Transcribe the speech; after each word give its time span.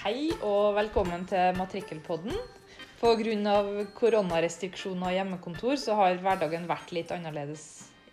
Hei 0.00 0.30
og 0.40 0.78
velkommen 0.78 1.26
til 1.28 1.58
Matrikkelpodden. 1.58 2.32
Pga. 3.02 3.56
koronarestriksjoner 3.98 5.10
og 5.10 5.12
hjemmekontor 5.12 5.76
så 5.76 5.92
har 5.98 6.16
hverdagen 6.24 6.64
vært 6.70 6.94
litt 6.96 7.12
annerledes 7.12 7.66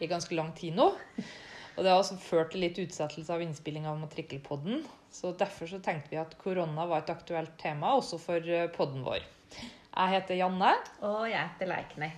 i 0.03 0.09
ganske 0.11 0.35
lang 0.35 0.49
tid 0.57 0.75
nå. 0.75 0.89
Og 0.89 1.79
det 1.79 1.87
har 1.87 2.01
også 2.01 2.17
ført 2.19 2.51
til 2.51 2.65
litt 2.65 2.81
utsettelse 2.83 3.31
av 3.31 3.45
innspilling 3.45 3.87
av 3.87 4.01
Matrikkelpodden. 4.01 4.83
Så 5.15 5.31
derfor 5.39 5.71
så 5.71 5.79
tenkte 5.79 6.11
vi 6.11 6.19
at 6.19 6.35
korona 6.43 6.89
var 6.91 7.05
et 7.05 7.13
aktuelt 7.15 7.55
tema 7.61 7.95
også 7.95 8.19
for 8.19 8.43
eh, 8.43 8.67
podden 8.75 9.07
vår. 9.07 9.23
Jeg 9.55 10.15
heter 10.17 10.41
Janne. 10.41 10.73
Og 11.07 11.23
jeg 11.31 11.39
heter 11.39 11.71
Leikny. 11.71 12.11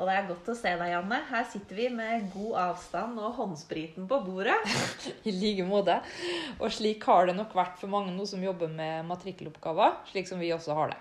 Og 0.00 0.08
det 0.08 0.14
er 0.16 0.28
godt 0.28 0.48
å 0.48 0.56
se 0.56 0.72
deg, 0.72 0.90
Janne. 0.94 1.18
Her 1.28 1.44
sitter 1.52 1.76
vi 1.76 1.86
med 1.92 2.30
god 2.32 2.54
avstand 2.62 3.20
og 3.20 3.36
håndspriten 3.36 4.06
på 4.08 4.18
bordet. 4.24 4.56
I 5.28 5.34
like 5.36 5.66
måte. 5.68 5.98
Og 6.58 6.72
slik 6.72 7.04
har 7.10 7.28
det 7.28 7.36
nok 7.36 7.52
vært 7.56 7.76
for 7.80 7.92
mange 7.92 8.14
nå 8.14 8.26
som 8.28 8.42
jobber 8.42 8.72
med 8.72 9.04
matrikkeloppgaver, 9.10 10.00
slik 10.10 10.30
som 10.30 10.40
vi 10.40 10.52
også 10.56 10.76
har 10.78 10.94
det. 10.94 11.00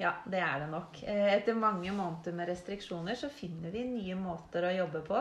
Ja, 0.00 0.14
det 0.24 0.40
er 0.40 0.62
det 0.62 0.70
nok. 0.72 1.02
Eh, 1.04 1.26
etter 1.34 1.58
mange 1.60 1.92
måneder 1.92 2.32
med 2.32 2.48
restriksjoner 2.48 3.18
så 3.20 3.28
finner 3.28 3.74
vi 3.74 3.84
nye 3.84 4.16
måter 4.16 4.64
å 4.64 4.72
jobbe 4.72 5.04
på. 5.04 5.20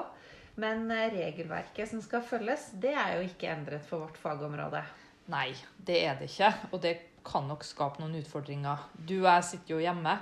Men 0.63 0.87
eh, 0.95 1.09
regelverket 1.11 1.91
som 1.91 1.99
skal 2.03 2.23
følges, 2.23 2.69
det 2.79 2.95
er 2.95 3.17
jo 3.17 3.27
ikke 3.27 3.51
endret 3.51 3.83
for 3.87 4.05
vårt 4.05 4.19
fagområde. 4.21 4.85
Nei, 5.29 5.51
det 5.75 5.99
er 6.07 6.15
det 6.15 6.31
ikke. 6.31 6.53
Og 6.71 6.79
det 6.87 6.95
kan 7.27 7.43
nok 7.51 7.67
skape 7.67 7.99
noen 7.99 8.21
utfordringer. 8.21 8.87
Du 8.95 9.17
og 9.19 9.27
jeg 9.27 9.47
sitter 9.51 9.75
jo 9.75 9.83
hjemme 9.83 10.15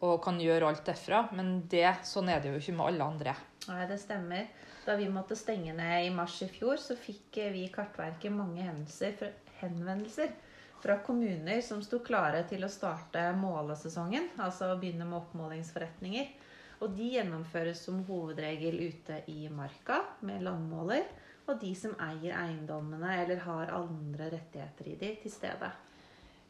og 0.00 0.20
kan 0.24 0.40
gjøre 0.40 0.68
alt 0.70 0.84
derfra. 0.88 1.26
Men 1.36 1.60
det, 1.70 1.86
sånn 2.08 2.30
er 2.32 2.40
det 2.40 2.54
jo 2.54 2.60
ikke 2.60 2.76
med 2.78 2.92
alle 2.92 3.08
andre. 3.14 3.36
Nei, 3.68 3.84
det 3.90 4.00
stemmer. 4.02 4.48
Da 4.86 4.96
vi 4.96 5.08
måtte 5.12 5.36
stenge 5.36 5.74
ned 5.76 6.06
i 6.06 6.12
mars 6.14 6.38
i 6.42 6.48
fjor, 6.50 6.80
så 6.80 6.96
fikk 6.96 7.36
vi 7.52 7.66
i 7.66 7.72
Kartverket 7.72 8.32
mange 8.32 8.64
henvendelser 9.60 10.30
fra 10.80 10.96
kommuner 11.04 11.60
som 11.60 11.82
sto 11.84 12.00
klare 12.00 12.40
til 12.48 12.64
å 12.64 12.72
starte 12.72 13.26
målesesongen, 13.36 14.30
altså 14.40 14.72
å 14.72 14.78
begynne 14.80 15.04
med 15.04 15.18
oppmålingsforretninger. 15.20 16.30
Og 16.80 16.94
de 16.96 17.10
gjennomføres 17.18 17.82
som 17.84 18.00
hovedregel 18.08 18.78
ute 18.88 19.20
i 19.28 19.50
marka 19.52 20.00
med 20.24 20.46
landmåler. 20.46 21.04
Og 21.50 21.60
de 21.60 21.74
som 21.76 21.92
eier 22.00 22.32
eiendommene 22.38 23.12
eller 23.20 23.44
har 23.44 23.72
andre 23.76 24.30
rettigheter 24.32 24.88
i 24.88 24.96
de, 24.96 25.14
til 25.20 25.32
stede 25.34 25.68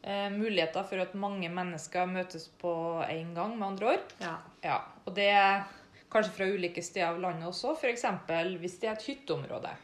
eh, 0.03 0.31
muligheter 0.33 0.87
for 0.87 1.03
at 1.03 1.15
mange 1.19 1.51
mennesker 1.53 2.09
møtes 2.11 2.49
på 2.61 2.73
én 3.09 3.35
gang, 3.37 3.57
med 3.59 3.69
andre 3.73 3.93
ord. 3.95 4.17
Ja. 4.23 4.35
ja. 4.65 4.81
Og 5.05 5.15
det 5.17 5.29
er 5.35 5.63
kanskje 6.11 6.35
fra 6.37 6.51
ulike 6.51 6.83
steder 6.83 7.13
av 7.13 7.23
landet 7.23 7.49
også, 7.51 7.77
f.eks. 7.79 8.07
hvis 8.61 8.79
det 8.83 8.91
er 8.91 8.99
et 8.99 9.09
hytteområde. 9.11 9.75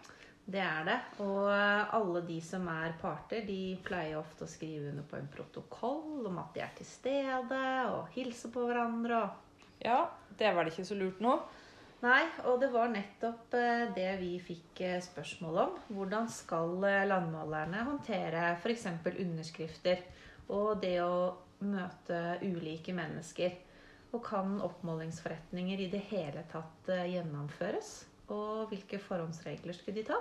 Det 0.47 0.63
er 0.63 0.85
det. 0.87 0.99
Og 1.25 1.51
alle 1.51 2.23
de 2.27 2.39
som 2.45 2.69
er 2.71 2.95
parter, 3.01 3.43
de 3.47 3.77
pleier 3.87 4.21
ofte 4.21 4.47
å 4.47 4.51
skrive 4.51 4.93
under 4.93 5.07
på 5.07 5.19
en 5.19 5.31
protokoll 5.33 6.29
om 6.31 6.39
at 6.39 6.53
de 6.55 6.63
er 6.63 6.75
til 6.79 6.87
stede 6.87 7.63
og 7.91 8.13
hilser 8.15 8.53
på 8.55 8.67
hverandre. 8.69 9.25
Ja, 9.83 10.05
det 10.39 10.47
er 10.47 10.55
vel 10.57 10.71
ikke 10.71 10.87
så 10.87 10.99
lurt 10.99 11.19
nå. 11.23 11.35
Nei, 12.05 12.27
og 12.45 12.59
det 12.61 12.69
var 12.75 12.91
nettopp 12.93 13.55
eh, 13.57 13.87
det 13.97 14.11
vi 14.21 14.35
fikk 14.45 14.83
eh, 14.85 14.99
spørsmål 15.01 15.61
om. 15.63 15.77
Hvordan 15.97 16.27
skal 16.29 16.75
eh, 16.85 17.05
landmålerne 17.09 17.87
håndtere 17.89 18.51
f.eks. 18.59 18.85
underskrifter 19.15 20.03
og 20.53 20.83
det 20.83 20.99
å 21.01 21.33
møte 21.65 22.37
ulike 22.45 22.93
mennesker? 22.97 23.57
Og 24.13 24.21
kan 24.29 24.59
oppmålingsforretninger 24.65 25.87
i 25.87 25.89
det 25.93 26.03
hele 26.11 26.45
tatt 26.53 26.93
gjennomføres? 27.09 27.95
Og 28.29 28.69
hvilke 28.71 29.01
forhåndsregler 29.01 29.77
skulle 29.77 30.03
de 30.03 30.07
ta? 30.13 30.21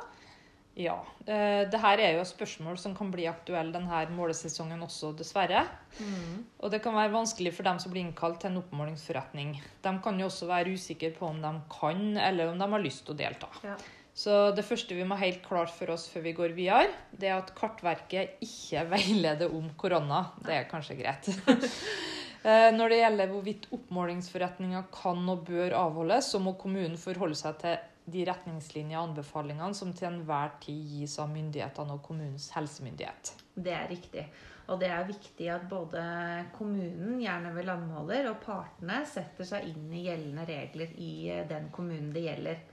Ja. 0.75 0.97
Eh, 1.23 1.63
det 1.71 1.79
her 1.79 2.01
er 2.03 2.17
jo 2.17 2.25
spørsmål 2.27 2.77
som 2.79 2.95
kan 2.97 3.09
bli 3.13 3.29
aktuelle 3.31 3.71
denne 3.73 4.01
målesesongen 4.15 4.83
også, 4.83 5.13
dessverre. 5.15 5.63
Mm. 5.99 6.41
Og 6.59 6.71
det 6.73 6.81
kan 6.83 6.97
være 6.97 7.13
vanskelig 7.13 7.53
for 7.55 7.67
dem 7.67 7.79
som 7.79 7.93
blir 7.93 8.03
innkalt 8.03 8.41
til 8.43 8.51
en 8.51 8.59
oppmålingsforretning. 8.59 9.55
De 9.85 9.93
kan 10.03 10.19
jo 10.19 10.27
også 10.27 10.49
være 10.51 10.75
usikre 10.75 11.13
på 11.15 11.29
om 11.29 11.39
de 11.43 11.53
kan, 11.71 12.03
eller 12.17 12.51
om 12.51 12.59
de 12.59 12.69
har 12.75 12.83
lyst 12.83 13.05
til 13.07 13.15
å 13.15 13.21
delta. 13.23 13.51
Ja. 13.63 13.77
Så 14.15 14.35
det 14.55 14.63
første 14.63 14.95
vi 14.95 15.07
må 15.07 15.17
helt 15.19 15.41
klart 15.43 15.71
for 15.75 15.91
oss 15.91 16.05
før 16.11 16.23
vi 16.23 16.35
går 16.35 16.53
videre, 16.55 16.91
det 17.11 17.31
er 17.31 17.39
at 17.39 17.55
Kartverket 17.55 18.43
ikke 18.43 18.85
veileder 18.93 19.55
om 19.55 19.71
korona. 19.79 20.25
Det 20.43 20.59
er 20.59 20.69
kanskje 20.71 20.99
greit. 20.99 21.31
Eh, 22.45 22.67
når 22.77 22.91
det 22.91 22.97
gjelder 22.99 23.29
hvorvidt 23.31 23.63
oppmålingsforretninger 23.73 24.83
kan 24.93 25.23
og 25.33 25.47
bør 25.47 25.73
avholdes, 25.79 26.27
så 26.29 26.37
må 26.37 26.51
kommunen 26.61 26.93
forholde 27.01 27.33
seg 27.39 27.55
til 27.63 27.79
de 28.05 28.25
retningslinjer 28.27 28.99
og 28.99 29.11
anbefalingene 29.11 29.77
som 29.77 29.93
til 29.95 30.11
enhver 30.11 30.57
tid 30.63 30.81
gis 30.95 31.15
av 31.21 31.31
myndighetene 31.33 31.95
og 31.95 32.03
kommunens 32.05 32.51
helsemyndighet. 32.53 33.33
Det 33.55 33.73
er 33.73 33.89
riktig. 33.89 34.25
Og 34.65 34.79
det 34.81 34.89
er 34.89 35.05
viktig 35.05 35.47
at 35.53 35.65
både 35.69 36.01
kommunen, 36.55 37.19
gjerne 37.21 37.51
ved 37.53 37.67
landmåler, 37.67 38.31
og 38.31 38.39
partene 38.41 39.03
setter 39.09 39.45
seg 39.45 39.67
inn 39.69 39.91
i 39.93 40.05
gjeldende 40.07 40.45
regler 40.49 40.95
i 40.97 41.11
eh, 41.29 41.45
den 41.49 41.69
kommunen 41.73 42.09
det 42.13 42.25
gjelder. 42.25 42.63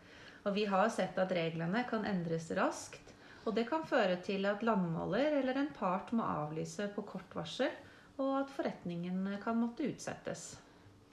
Og 0.43 0.57
vi 0.57 0.65
har 0.67 0.89
sett 0.91 1.21
at 1.21 1.33
reglene 1.37 1.85
kan 1.89 2.07
endres 2.09 2.49
raskt, 2.57 3.13
og 3.45 3.55
det 3.57 3.67
kan 3.69 3.85
føre 3.87 4.17
til 4.25 4.47
at 4.49 4.63
landmåler 4.65 5.41
eller 5.41 5.59
en 5.59 5.73
part 5.77 6.13
må 6.17 6.25
avlyse 6.25 6.89
på 6.95 7.05
kort 7.07 7.37
varsel, 7.37 7.73
og 8.23 8.37
at 8.41 8.53
forretningen 8.55 9.27
kan 9.43 9.59
måtte 9.61 9.87
utsettes. 9.89 10.53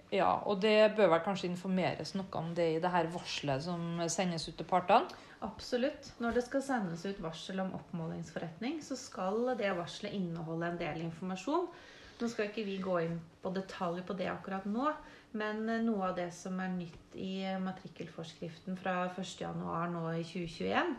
Ja, 0.09 0.39
og 0.49 0.57
det 0.63 0.95
bør 0.97 1.11
vel 1.11 1.21
kanskje 1.21 1.51
informeres 1.51 2.15
noe 2.17 2.29
om 2.39 2.49
det 2.57 2.65
i 2.73 2.79
det 2.81 2.89
her 2.89 3.09
varselet 3.13 3.61
som 3.61 3.99
sendes 4.09 4.47
ut 4.49 4.55
til 4.57 4.65
partene? 4.69 5.05
Absolutt. 5.45 6.09
Når 6.19 6.35
det 6.35 6.43
skal 6.47 6.63
sendes 6.65 7.05
ut 7.05 7.21
varsel 7.23 7.61
om 7.61 7.75
oppmålingsforretning, 7.77 8.81
så 8.83 8.97
skal 8.99 9.53
det 9.59 9.69
varselet 9.77 10.17
inneholde 10.17 10.71
en 10.71 10.79
del 10.81 11.05
informasjon. 11.05 11.69
Nå 12.19 12.27
skal 12.27 12.49
ikke 12.49 12.65
vi 12.67 12.79
gå 12.83 12.97
inn 13.05 13.19
på 13.39 13.51
detaljer 13.55 14.03
på 14.03 14.17
det 14.19 14.27
akkurat 14.27 14.65
nå, 14.67 14.89
men 15.39 15.61
noe 15.85 16.09
av 16.09 16.17
det 16.17 16.27
som 16.35 16.57
er 16.59 16.73
nytt 16.73 17.15
i 17.15 17.45
matrikkelforskriften 17.61 18.75
fra 18.81 19.05
1.1 19.13 19.61
nå 19.93 20.01
i 20.17 20.25
2021, 20.27 20.91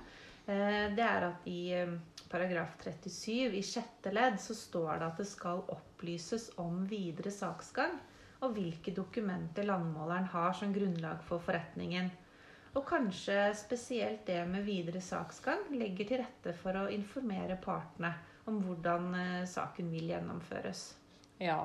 eh, 0.47 0.87
det 0.97 1.05
er 1.05 1.27
at 1.27 1.51
i 1.51 1.61
eh, 1.77 1.93
paragraf 2.31 2.79
37 2.87 3.59
i 3.59 3.65
sjette 3.67 4.15
ledd 4.15 4.39
så 4.41 4.57
står 4.57 4.95
det 4.95 5.11
at 5.11 5.21
det 5.21 5.29
skal 5.29 5.67
opplyses 5.75 6.49
om 6.63 6.87
videre 6.89 7.35
saksgang 7.35 7.99
og 8.41 8.57
hvilke 8.57 8.95
dokumenter 8.97 9.67
landmåleren 9.69 10.29
har 10.33 10.55
som 10.57 10.73
grunnlag 10.75 11.23
for 11.29 11.43
forretningen. 11.45 12.11
Og 12.79 12.85
kanskje 12.87 13.51
spesielt 13.59 14.23
det 14.29 14.41
med 14.49 14.65
videre 14.65 15.03
saksgang 15.03 15.67
legger 15.75 16.07
til 16.07 16.23
rette 16.23 16.55
for 16.61 16.79
å 16.79 16.89
informere 16.93 17.59
partene 17.61 18.13
om 18.51 18.61
hvordan 18.65 19.15
eh, 19.19 19.47
saken 19.51 19.91
vil 19.91 20.13
gjennomføres. 20.13 20.85
Ja. 21.43 21.65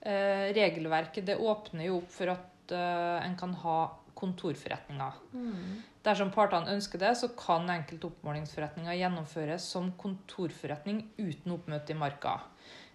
Eh, 0.00 0.48
regelverket 0.56 1.28
det 1.28 1.36
åpner 1.36 1.90
jo 1.90 2.00
opp 2.00 2.12
for 2.14 2.32
at 2.32 2.72
eh, 2.72 3.18
en 3.26 3.36
kan 3.38 3.52
ha 3.62 3.78
kontorforretninger. 4.20 5.20
Mm. 5.32 5.80
Dersom 6.04 6.32
partene 6.32 6.72
ønsker 6.74 7.00
det, 7.00 7.12
så 7.20 7.30
kan 7.36 7.68
enkelte 7.72 8.08
oppmålingsforretninger 8.08 8.96
gjennomføres 8.96 9.68
som 9.74 9.92
kontorforretning 10.00 11.02
uten 11.20 11.56
oppmøte 11.56 11.94
i 11.94 12.00
marka. 12.00 12.38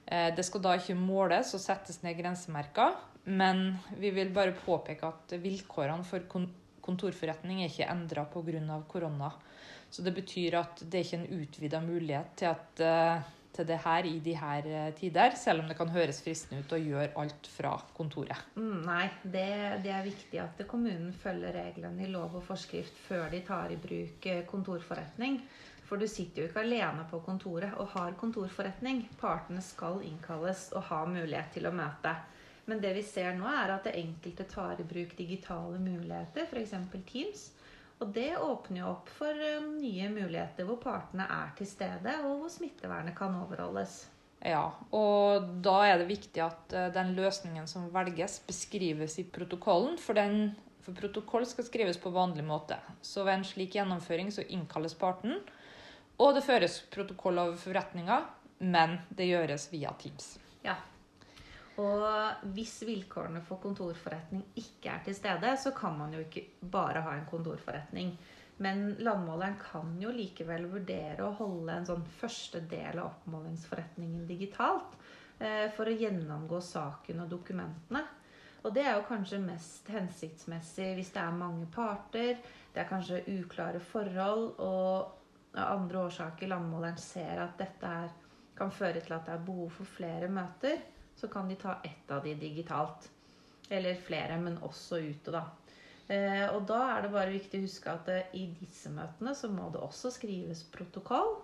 Eh, 0.05 0.29
det 0.35 0.45
skal 0.45 0.61
da 0.61 0.75
ikke 0.77 0.97
måles 0.97 1.53
og 1.57 1.63
settes 1.63 2.01
ned 2.03 2.17
grensemerker, 2.19 2.97
men 3.25 3.71
vi 3.97 4.11
vil 4.13 4.33
bare 4.33 4.53
påpeke 4.57 5.07
at 5.09 5.37
vilkårene 5.41 6.05
for 6.05 6.27
kontorforretning 6.85 7.63
er 7.63 7.71
ikke 7.71 7.89
endra 7.89 8.27
pga. 8.29 8.81
korona. 8.87 9.31
Så 9.89 10.03
det 10.03 10.13
betyr 10.13 10.59
at 10.59 10.83
det 10.83 10.99
er 10.99 11.05
ikke 11.05 11.21
en 11.23 11.41
utvida 11.41 11.79
mulighet 11.81 12.35
til, 12.35 12.45
at, 12.51 12.79
eh, 12.83 13.21
til 13.53 13.65
det 13.65 13.77
her 13.79 14.05
i 14.05 14.19
de 14.19 14.35
her 14.35 14.65
eh, 14.67 14.93
tider, 14.93 15.35
selv 15.35 15.61
om 15.61 15.67
det 15.67 15.77
kan 15.77 15.89
høres 15.89 16.21
fristende 16.21 16.61
ut 16.61 16.73
å 16.75 16.81
gjøre 16.81 17.13
alt 17.15 17.47
fra 17.47 17.77
kontoret. 17.95 18.37
Mm, 18.55 18.81
nei, 18.85 19.09
det, 19.23 19.81
det, 19.85 19.91
er 19.91 20.03
viktig 20.05 20.41
at 20.43 20.65
kommunen 20.67 21.13
følger 21.13 21.55
reglene 21.55 22.05
i 22.05 22.11
lov 22.11 22.35
og 22.35 22.43
forskrift 22.43 22.97
før 23.07 23.29
de 23.31 23.41
tar 23.47 23.71
i 23.71 23.79
bruk 23.79 24.27
kontorforretning. 24.51 25.39
For 25.85 26.01
du 26.01 26.07
sitter 26.09 26.41
jo 26.41 26.49
ikke 26.49 26.63
alene 26.65 27.03
på 27.11 27.19
kontoret 27.25 27.75
og 27.77 27.91
har 27.93 28.15
kontorforretning. 28.17 29.03
Partene 29.21 29.61
skal 29.61 30.01
innkalles 30.05 30.71
og 30.73 30.87
ha 30.89 31.03
mulighet 31.09 31.53
til 31.57 31.69
å 31.69 31.73
møte. 31.75 32.15
Men 32.65 32.81
det 32.81 32.95
vi 32.97 33.03
ser 33.05 33.35
nå, 33.37 33.45
er 33.45 33.75
at 33.75 33.85
det 33.85 33.93
enkelte 33.99 34.47
tar 34.49 34.81
i 34.81 34.87
bruk 34.87 35.13
digitale 35.17 35.77
muligheter, 35.77 36.47
f.eks. 36.49 36.73
Teams. 37.05 37.43
Og 38.01 38.09
det 38.15 38.31
åpner 38.41 38.81
jo 38.81 38.89
opp 38.89 39.11
for 39.13 39.45
um, 39.59 39.75
nye 39.79 40.09
muligheter 40.11 40.67
hvor 40.67 40.81
partene 40.81 41.27
er 41.31 41.53
til 41.55 41.69
stede, 41.69 42.17
og 42.25 42.41
hvor 42.41 42.51
smittevernet 42.51 43.15
kan 43.15 43.37
overholdes. 43.39 44.01
Ja, 44.45 44.65
og 44.93 45.45
da 45.65 45.77
er 45.87 46.01
det 46.01 46.09
viktig 46.09 46.41
at 46.43 46.73
uh, 46.75 46.89
den 46.93 47.13
løsningen 47.17 47.69
som 47.69 47.87
velges, 47.93 48.41
beskrives 48.49 49.19
i 49.21 49.27
protokollen. 49.29 49.99
For, 50.01 50.17
den, 50.17 50.55
for 50.83 50.97
protokoll 50.97 51.47
skal 51.47 51.69
skrives 51.69 52.01
på 52.01 52.11
vanlig 52.13 52.43
måte. 52.49 52.81
Så 53.05 53.23
ved 53.23 53.37
en 53.37 53.47
slik 53.47 53.77
gjennomføring 53.77 54.33
så 54.33 54.43
innkalles 54.49 54.97
parten. 54.97 55.39
Og 56.17 56.35
det 56.35 56.45
føres 56.45 56.79
protokoll 56.91 57.41
over 57.41 57.57
forretninga, 57.59 58.21
men 58.63 58.99
det 59.09 59.27
gjøres 59.27 59.67
via 59.73 59.91
Teams. 59.99 60.35
Ja. 60.63 60.77
Og 61.81 62.05
hvis 62.55 62.77
vilkårene 62.87 63.41
for 63.43 63.59
kontorforretning 63.63 64.45
ikke 64.61 64.93
er 64.93 65.03
til 65.03 65.17
stede, 65.17 65.51
så 65.59 65.73
kan 65.75 65.97
man 65.99 66.13
jo 66.15 66.23
ikke 66.23 66.45
bare 66.71 67.03
ha 67.03 67.17
en 67.17 67.27
kontorforretning. 67.27 68.13
Men 68.63 68.93
landmåleren 69.03 69.57
kan 69.59 69.97
jo 69.99 70.13
likevel 70.15 70.69
vurdere 70.71 71.25
å 71.25 71.33
holde 71.35 71.73
en 71.73 71.87
sånn 71.89 72.05
første 72.21 72.61
del 72.71 73.01
av 73.01 73.09
oppmålingsforretningen 73.09 74.23
digitalt 74.29 74.95
eh, 75.43 75.67
for 75.75 75.91
å 75.91 75.97
gjennomgå 75.99 76.61
saken 76.63 77.25
og 77.25 77.33
dokumentene. 77.33 78.05
Og 78.63 78.71
det 78.73 78.85
er 78.87 78.95
jo 78.95 79.09
kanskje 79.09 79.43
mest 79.43 79.91
hensiktsmessig 79.91 80.93
hvis 80.95 81.11
det 81.13 81.21
er 81.21 81.35
mange 81.35 81.67
parter, 81.75 82.39
det 82.73 82.81
er 82.81 82.89
kanskje 82.89 83.25
uklare 83.35 83.83
forhold, 83.83 84.55
og 84.63 85.24
av 85.57 85.79
andre 85.79 86.05
årsaker 86.07 86.51
landmåleren 86.51 86.99
ser 87.01 87.41
at 87.43 87.57
dette 87.59 87.91
her 87.91 88.13
kan 88.55 88.71
føre 88.71 89.01
til 89.03 89.15
at 89.15 89.27
det 89.27 89.35
er 89.35 89.47
behov 89.47 89.73
for 89.77 89.89
flere 89.97 90.29
møter, 90.31 90.79
så 91.15 91.27
kan 91.31 91.49
de 91.49 91.57
ta 91.59 91.77
ett 91.83 92.11
av 92.11 92.23
de 92.23 92.35
digitalt. 92.39 93.09
Eller 93.69 93.97
flere, 93.97 94.37
men 94.39 94.59
også 94.63 94.99
ute, 95.01 95.33
da. 95.33 95.43
Eh, 96.07 96.45
og 96.53 96.67
da 96.69 96.81
er 96.93 97.01
det 97.01 97.13
bare 97.15 97.33
viktig 97.33 97.59
å 97.59 97.65
huske 97.65 97.89
at 97.89 98.09
eh, 98.13 98.35
i 98.37 98.45
disse 98.59 98.91
møtene 98.93 99.33
så 99.33 99.49
må 99.49 99.71
det 99.73 99.81
også 99.81 100.11
skrives 100.13 100.61
protokoll. 100.69 101.39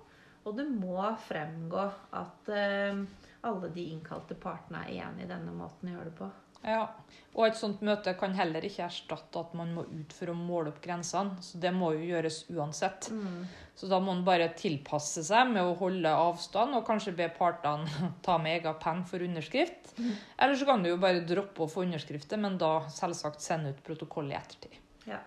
Og 0.45 0.57
det 0.57 0.67
må 0.69 1.01
fremgå 1.27 1.87
at 2.17 2.51
eh, 2.53 3.01
alle 3.47 3.71
de 3.73 3.87
innkalte 3.93 4.37
partene 4.37 4.85
er 4.85 5.07
enig 5.07 5.25
i 5.25 5.31
denne 5.31 5.53
måten 5.55 5.89
å 5.89 5.95
gjøre 5.95 6.11
det 6.11 6.17
på. 6.19 6.29
Ja, 6.63 6.83
og 7.31 7.45
et 7.47 7.55
sånt 7.55 7.79
møte 7.85 8.11
kan 8.19 8.33
heller 8.35 8.65
ikke 8.67 8.83
erstatte 8.85 9.39
at 9.39 9.53
man 9.55 9.71
må 9.73 9.85
ut 9.87 10.11
for 10.13 10.29
å 10.33 10.35
måle 10.35 10.73
opp 10.73 10.81
grensene. 10.83 11.39
Så 11.41 11.61
det 11.63 11.71
må 11.73 11.93
jo 11.95 12.03
gjøres 12.09 12.41
uansett. 12.51 13.07
Mm. 13.15 13.45
Så 13.79 13.87
da 13.87 14.01
må 14.03 14.11
man 14.11 14.25
bare 14.27 14.49
tilpasse 14.59 15.23
seg 15.23 15.53
med 15.53 15.63
å 15.63 15.77
holde 15.79 16.11
avstand 16.11 16.75
og 16.75 16.83
kanskje 16.85 17.15
be 17.17 17.29
partene 17.33 17.87
ta 18.25 18.35
med 18.41 18.59
egen 18.59 18.79
penn 18.83 19.05
for 19.07 19.23
underskrift. 19.23 19.93
Mm. 19.97 20.11
Eller 20.37 20.59
så 20.59 20.67
kan 20.67 20.83
du 20.83 20.91
jo 20.91 20.99
bare 21.01 21.23
droppe 21.25 21.63
å 21.63 21.71
få 21.71 21.85
underskrifter, 21.87 22.41
men 22.41 22.59
da 22.61 22.81
selvsagt 22.91 23.41
sende 23.41 23.71
ut 23.71 23.83
protokoll 23.87 24.33
i 24.33 24.37
ettertid. 24.37 24.75
Ja. 25.07 25.21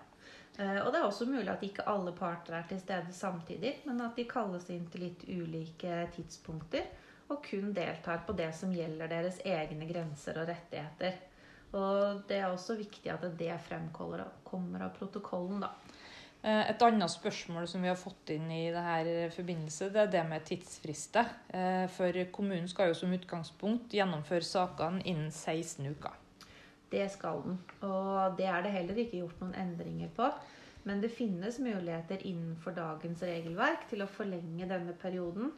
Eh, 0.58 0.82
Og 0.84 0.92
det 0.92 1.00
er 1.00 1.08
også 1.08 1.26
mulig 1.26 1.48
at 1.50 1.64
ikke 1.66 1.88
alle 1.90 2.12
parter 2.14 2.60
er 2.60 2.68
til 2.68 2.84
stede 2.84 3.16
samtidig, 3.16 3.78
men 3.88 4.04
at 4.04 4.14
de 4.20 4.28
kalles 4.28 4.68
inn 4.70 4.84
til 4.92 5.08
litt 5.08 5.24
ulike 5.24 6.04
tidspunkter 6.14 6.84
og 7.30 7.44
kun 7.46 7.72
deltar 7.76 8.24
på 8.26 8.34
det 8.36 8.50
som 8.54 8.72
gjelder 8.74 9.08
deres 9.08 9.38
egne 9.44 9.86
grenser 9.88 10.40
og 10.42 10.48
rettigheter. 10.48 11.16
Og 11.74 12.22
det 12.28 12.38
er 12.38 12.50
også 12.52 12.76
viktig 12.78 13.10
at 13.10 13.24
det 13.38 13.54
fremkommer 13.66 14.26
av- 14.84 14.96
protokollen, 14.98 15.60
da. 15.60 15.70
Eh, 16.44 16.70
Et 16.70 16.82
annet 16.82 17.10
spørsmål 17.10 17.66
som 17.66 17.82
vi 17.82 17.88
har 17.88 17.96
fått 17.96 18.30
inn 18.30 18.50
i 18.50 18.70
denne 18.70 19.30
forbindelse, 19.30 19.90
det 19.92 19.96
er 20.02 20.06
det 20.12 20.26
med 20.28 20.44
tidsfrister. 20.44 21.24
Eh, 21.52 21.86
For 21.88 22.12
kommunen 22.30 22.68
skal 22.68 22.88
jo 22.88 22.94
som 22.94 23.12
utgangspunkt 23.12 23.88
gjennomføre 23.90 24.42
sakene 24.44 25.02
innen 25.04 25.30
16 25.30 25.86
uker. 25.86 26.12
Det 26.90 27.10
skal 27.10 27.42
den. 27.42 27.58
Og 27.82 28.36
det 28.36 28.46
er 28.46 28.62
det 28.62 28.70
heller 28.72 28.94
ikke 28.94 29.18
gjort 29.22 29.40
noen 29.40 29.54
endringer 29.54 30.08
på. 30.14 30.30
Men 30.84 31.00
det 31.00 31.10
finnes 31.10 31.58
muligheter 31.58 32.20
innenfor 32.28 32.70
dagens 32.76 33.22
regelverk 33.22 33.88
til 33.88 34.02
å 34.02 34.06
forlenge 34.06 34.68
denne 34.68 34.92
perioden. 34.92 35.50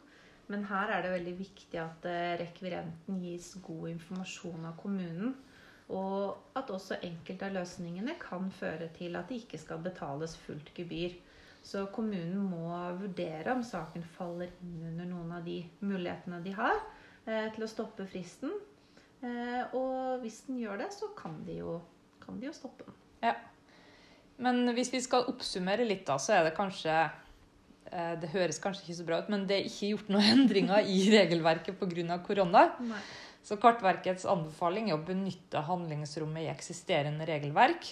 Men 0.51 0.63
her 0.69 0.93
er 0.95 1.03
det 1.03 1.11
veldig 1.11 1.35
viktig 1.41 1.79
at 1.81 2.05
eh, 2.07 2.37
rekvirenten 2.39 3.19
gis 3.23 3.51
god 3.63 3.89
informasjon 3.91 4.67
av 4.69 4.77
kommunen. 4.79 5.35
Og 5.87 6.57
at 6.59 6.71
også 6.71 6.99
enkelte 7.03 7.47
av 7.47 7.55
løsningene 7.55 8.17
kan 8.19 8.49
føre 8.51 8.89
til 8.95 9.15
at 9.15 9.29
det 9.29 9.41
ikke 9.43 9.59
skal 9.59 9.83
betales 9.83 10.35
fullt 10.43 10.73
gebyr. 10.75 11.15
Så 11.63 11.85
kommunen 11.91 12.47
må 12.47 12.71
vurdere 12.99 13.55
om 13.55 13.63
saken 13.65 14.03
faller 14.15 14.51
inn 14.63 14.81
under 14.91 15.07
noen 15.07 15.33
av 15.35 15.47
de 15.47 15.61
mulighetene 15.83 16.39
de 16.45 16.55
har 16.55 16.75
eh, 17.27 17.47
til 17.55 17.65
å 17.65 17.71
stoppe 17.71 18.07
fristen. 18.07 18.53
Eh, 19.23 19.75
og 19.75 20.23
hvis 20.23 20.43
den 20.47 20.61
gjør 20.61 20.83
det, 20.83 20.91
så 20.95 21.11
kan 21.17 21.39
de 21.47 21.59
jo, 21.59 21.79
kan 22.23 22.39
de 22.39 22.47
jo 22.47 22.55
stoppe 22.55 22.87
den. 22.87 22.99
Ja. 23.25 23.35
Men 24.43 24.69
hvis 24.77 24.91
vi 24.93 25.01
skal 25.01 25.27
oppsummere 25.31 25.87
litt, 25.87 26.05
da, 26.07 26.19
så 26.21 26.37
er 26.37 26.47
det 26.47 26.57
kanskje 26.57 26.93
Det 27.91 28.29
høres 28.33 28.59
kanskje 28.63 28.83
ikke 28.83 28.97
så 28.97 29.05
bra 29.07 29.21
ut, 29.23 29.29
men 29.31 29.45
det 29.47 29.57
er 29.57 29.69
ikke 29.69 29.93
gjort 29.93 30.09
noen 30.11 30.31
endringer 30.35 30.89
i 30.91 30.99
regelverket 31.13 31.79
pga. 31.79 32.19
korona. 32.25 32.67
Nei. 32.83 33.01
Så 33.47 33.55
Kartverkets 33.63 34.25
anbefaling 34.27 34.89
er 34.89 34.97
å 34.97 35.05
benytte 35.07 35.61
handlingsrommet 35.63 36.43
i 36.43 36.51
eksisterende 36.51 37.27
regelverk, 37.29 37.85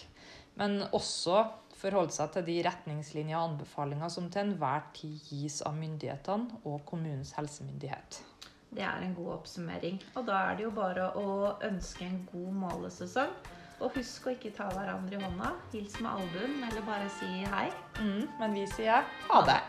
men 0.60 0.82
også 0.90 1.46
forholde 1.80 2.16
seg 2.16 2.34
til 2.34 2.46
de 2.50 2.56
retningslinjer 2.66 3.38
og 3.38 3.52
anbefalinger 3.52 4.12
som 4.12 4.28
til 4.32 4.50
enhver 4.50 4.88
tid 4.96 5.30
gis 5.30 5.62
av 5.64 5.78
myndighetene 5.80 6.60
og 6.68 6.84
kommunens 6.90 7.32
helsemyndighet. 7.38 8.20
Det 8.76 8.84
er 8.84 9.06
en 9.06 9.16
god 9.16 9.32
oppsummering. 9.38 10.02
Og 10.20 10.26
da 10.28 10.42
er 10.50 10.58
det 10.58 10.66
jo 10.66 10.74
bare 10.76 11.12
å 11.16 11.56
ønske 11.64 12.08
en 12.08 12.20
god 12.34 12.60
målesesong. 12.66 13.32
Og 13.84 13.96
husk 13.96 14.28
å 14.28 14.36
ikke 14.36 14.52
ta 14.56 14.68
hverandre 14.72 15.20
i 15.20 15.24
hånda. 15.24 15.54
Hils 15.72 15.96
med 16.04 16.12
albuen, 16.12 16.60
eller 16.68 16.84
bare 16.88 17.08
si 17.16 17.32
hei. 17.56 17.68
Mm, 18.00 18.24
men 18.40 18.56
vi 18.60 18.68
sier 18.76 19.08
ha 19.30 19.42
det. 19.48 19.60